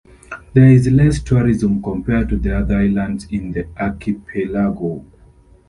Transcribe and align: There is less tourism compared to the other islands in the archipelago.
There 0.55 0.65
is 0.67 0.87
less 0.89 1.21
tourism 1.21 1.79
compared 1.79 2.29
to 2.29 2.35
the 2.37 2.57
other 2.57 2.75
islands 2.77 3.27
in 3.29 3.51
the 3.51 3.67
archipelago. 3.77 5.05